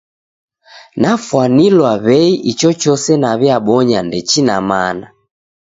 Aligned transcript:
Nafwanilwa 1.01 1.91
w'ei 2.05 2.33
ichochose 2.51 3.11
naw'iabonya 3.21 3.99
ndechine 4.07 4.57
mana. 4.69 5.07